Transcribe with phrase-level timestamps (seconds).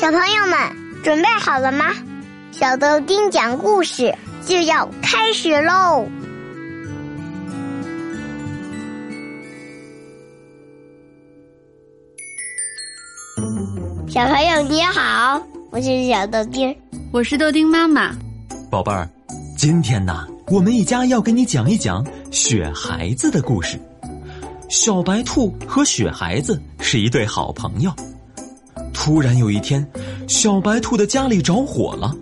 [0.00, 1.92] 小朋友们准备好了吗？
[2.52, 4.14] 小豆丁讲故事
[4.46, 6.08] 就要开始喽！
[14.08, 16.74] 小朋友你好，我是小豆丁，
[17.12, 18.16] 我是豆丁妈妈。
[18.70, 19.06] 宝贝儿，
[19.54, 23.78] 今天呢，我们一家要给你讲一讲雪孩子的故事。
[24.70, 27.92] 小白兔和雪孩子是一对好朋友。
[29.02, 29.90] 突然有一天，
[30.28, 32.14] 小白兔的家里着火了，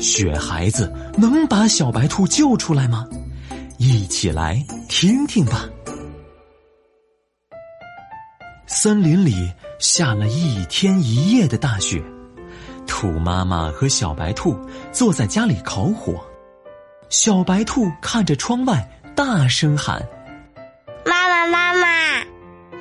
[0.00, 3.06] 雪孩子能把小白兔救出来吗？
[3.76, 5.68] 一起来听听吧。
[8.66, 12.02] 森林里下了一天一夜的大雪，
[12.86, 14.58] 兔妈妈和小白兔
[14.92, 16.18] 坐在家里烤火，
[17.10, 20.02] 小白兔看着窗外，大声喊
[21.04, 22.24] ：“妈妈，妈妈，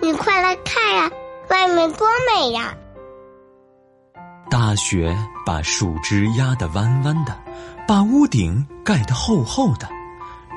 [0.02, 1.12] 你快来看呀，
[1.50, 2.74] 外面多美呀！”
[4.54, 7.36] 大雪把树枝压得弯弯的，
[7.88, 9.90] 把屋顶盖得厚厚的，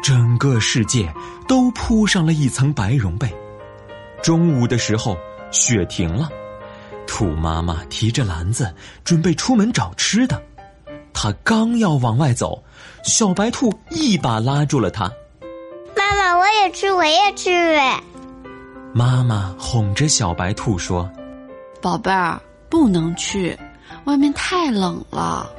[0.02, 1.10] 整个世界
[1.48, 3.34] 都铺上了一层白绒被。
[4.22, 5.16] 中午的时候，
[5.50, 6.28] 雪停了，
[7.06, 8.70] 兔妈妈提着篮子
[9.02, 10.42] 准备出门找吃的。
[11.14, 12.62] 她刚要往外走，
[13.02, 15.10] 小白兔一把拉住了她。
[15.96, 17.98] 妈妈，我也吃，我也吃呗。
[18.92, 21.10] 妈妈哄着小白兔说
[21.80, 22.38] ：“宝贝儿，
[22.68, 23.58] 不能去。”
[24.06, 25.50] 外面太冷了，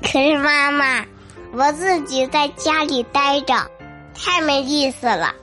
[0.00, 1.04] 可是妈妈，
[1.52, 3.54] 我自己在家里待着，
[4.14, 5.34] 太没意思了。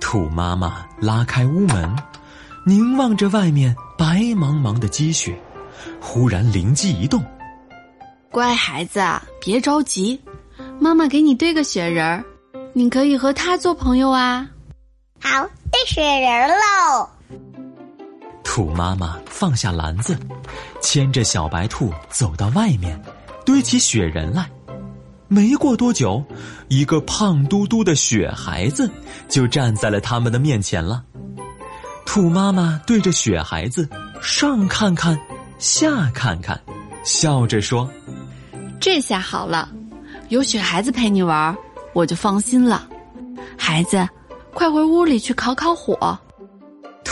[0.00, 1.96] 兔妈妈拉开屋门，
[2.66, 5.40] 凝望着外面白茫茫的积雪，
[6.00, 7.22] 忽然灵机一动
[8.32, 9.00] ：“乖孩子，
[9.40, 10.20] 别着急，
[10.80, 12.24] 妈妈给你堆个雪人儿，
[12.72, 14.48] 你可以和他做朋友啊。”
[15.22, 17.08] 好，堆雪人喽。
[18.44, 20.16] 兔妈妈放下篮子，
[20.80, 23.02] 牵着小白兔走到外面，
[23.44, 24.48] 堆起雪人来。
[25.26, 26.22] 没过多久，
[26.68, 28.88] 一个胖嘟嘟的雪孩子
[29.28, 31.02] 就站在了他们的面前了。
[32.06, 33.88] 兔妈妈对着雪孩子
[34.22, 35.18] 上看看，
[35.58, 36.60] 下看看，
[37.02, 37.90] 笑着说
[38.78, 39.68] ：“这下好了，
[40.28, 41.56] 有雪孩子陪你玩，
[41.92, 42.86] 我就放心了。
[43.58, 44.06] 孩子，
[44.52, 46.16] 快回屋里去烤烤火。”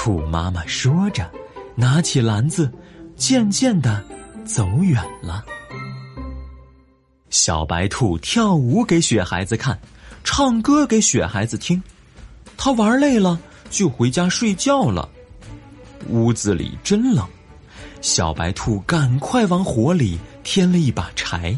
[0.05, 1.31] 兔妈妈说着，
[1.77, 2.69] 拿起篮子，
[3.15, 4.05] 渐渐的
[4.45, 5.45] 走远了。
[7.31, 9.79] 小白兔跳舞给雪孩子看，
[10.25, 11.81] 唱歌给雪孩子听。
[12.57, 13.39] 他玩累了，
[13.71, 15.09] 就回家睡觉了。
[16.09, 17.25] 屋子里真冷，
[18.01, 21.57] 小白兔赶快往火里添了一把柴。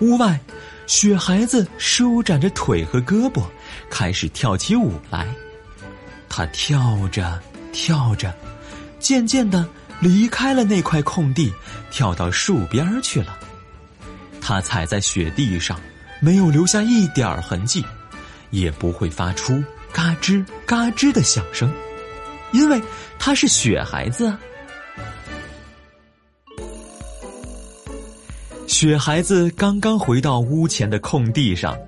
[0.00, 0.40] 屋外，
[0.86, 3.42] 雪孩子舒展着腿和胳膊，
[3.90, 5.28] 开始跳起舞来。
[6.36, 7.40] 他跳着
[7.72, 8.34] 跳着，
[8.98, 9.64] 渐渐的
[10.00, 11.52] 离开了那块空地，
[11.92, 13.38] 跳到树边去了。
[14.40, 15.78] 他踩在雪地上，
[16.18, 17.84] 没有留下一点痕迹，
[18.50, 19.62] 也不会发出
[19.92, 21.72] 嘎吱嘎吱的响声，
[22.50, 22.82] 因为
[23.16, 24.36] 他是雪孩子。
[28.66, 31.78] 雪孩子刚刚回到屋前的空地上，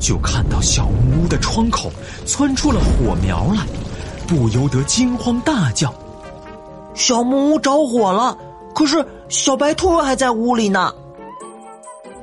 [0.00, 1.92] 就看到小木屋的窗口
[2.26, 3.64] 窜出了火苗来。
[4.32, 5.94] 不由得惊慌大叫
[6.96, 8.34] ：“小木屋着火了！
[8.74, 10.90] 可是小白兔还在屋里呢。”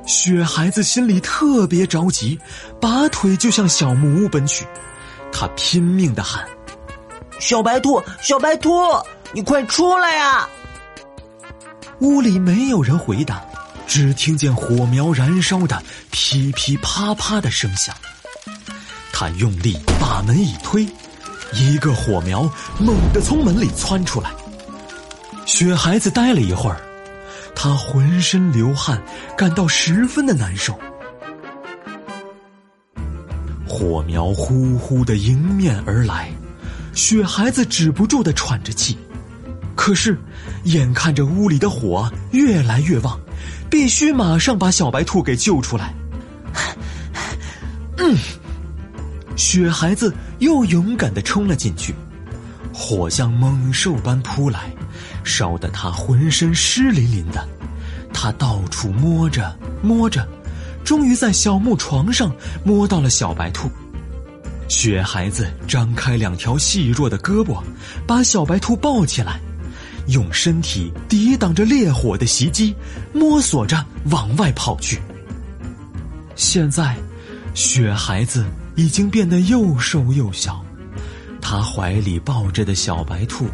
[0.06, 2.36] 雪孩子心里特别着急，
[2.80, 4.66] 拔腿就向小木屋奔去。
[5.32, 6.44] 他拼命的喊
[7.38, 8.72] ：“小白兔，小白兔，
[9.32, 10.48] 你快出来呀！”
[12.02, 13.40] 屋里没有人回答，
[13.86, 17.94] 只听见火苗燃烧的噼噼啪啪的声响。
[19.12, 20.84] 他用力把门一推。
[21.52, 24.30] 一个火苗猛地从门里窜出来，
[25.46, 26.80] 雪孩子呆了一会儿，
[27.54, 29.02] 他浑身流汗，
[29.36, 30.78] 感到十分的难受。
[33.66, 36.30] 火苗呼呼的迎面而来，
[36.92, 38.96] 雪孩子止不住的喘着气，
[39.74, 40.18] 可是
[40.64, 43.18] 眼看着屋里的火越来越旺，
[43.68, 45.94] 必须马上把小白兔给救出来。
[47.96, 48.16] 嗯。
[49.40, 51.94] 雪孩子又勇敢的冲了进去，
[52.74, 54.70] 火像猛兽般扑来，
[55.24, 57.48] 烧得他浑身湿淋淋的。
[58.12, 60.28] 他到处摸着摸着，
[60.84, 62.30] 终于在小木床上
[62.62, 63.70] 摸到了小白兔。
[64.68, 67.62] 雪孩子张开两条细弱的胳膊，
[68.06, 69.40] 把小白兔抱起来，
[70.08, 72.76] 用身体抵挡着烈火的袭击，
[73.14, 75.00] 摸索着往外跑去。
[76.36, 76.94] 现在，
[77.54, 78.44] 雪孩子。
[78.80, 80.64] 已经变得又瘦又小，
[81.38, 83.44] 他怀里抱着的小白兔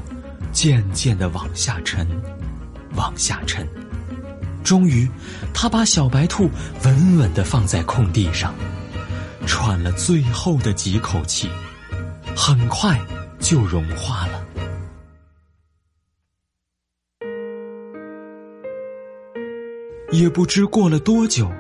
[0.53, 2.07] 渐渐的往下沉，
[2.95, 3.67] 往下沉。
[4.63, 5.11] 终于，
[5.53, 6.49] 他把小白兔
[6.85, 8.55] 稳稳的放在空地上，
[9.49, 11.51] 喘了最后的几口气，
[12.37, 12.97] 很快
[13.41, 14.47] 就融化了。
[20.13, 21.51] 也不知过了多久，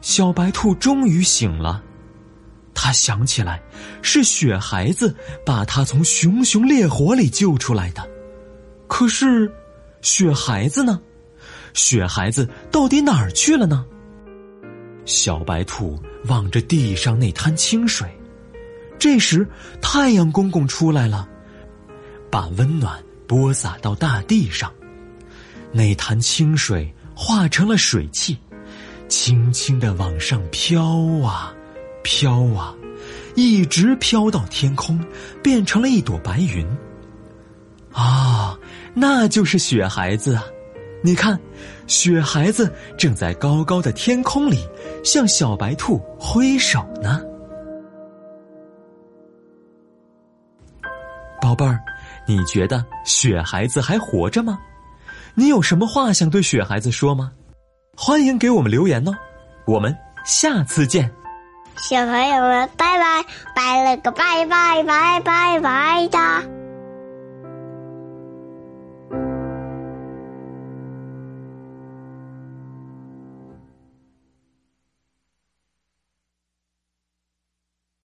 [0.00, 1.82] 小白兔终于醒了。
[2.82, 3.62] 他想起来，
[4.02, 5.14] 是雪孩子
[5.46, 8.02] 把他从熊熊烈火里救出来的。
[8.88, 9.48] 可是，
[10.00, 11.00] 雪孩子呢？
[11.74, 13.86] 雪孩子到底哪儿去了呢？
[15.04, 18.08] 小白兔望着地上那滩清水，
[18.98, 19.48] 这时
[19.80, 21.28] 太阳公公出来了，
[22.32, 24.72] 把温暖播撒到大地上，
[25.70, 28.36] 那滩清水化成了水汽，
[29.06, 30.84] 轻轻的往上飘
[31.24, 31.54] 啊
[32.02, 32.74] 飘啊，
[33.34, 34.98] 一直飘到天空，
[35.42, 36.66] 变成了一朵白云。
[37.92, 38.58] 啊，
[38.94, 40.44] 那就是雪孩子啊！
[41.04, 41.38] 你看，
[41.86, 44.58] 雪孩子正在高高的天空里
[45.04, 47.20] 向小白兔挥手呢。
[51.40, 51.80] 宝贝儿，
[52.26, 54.58] 你觉得雪孩子还活着吗？
[55.34, 57.32] 你有什么话想对雪孩子说吗？
[57.96, 59.12] 欢迎给我们留言哦！
[59.66, 59.94] 我们
[60.24, 61.12] 下次见。
[61.76, 63.24] 小朋友们，拜拜，
[63.54, 66.61] 拜了个拜拜拜拜拜的。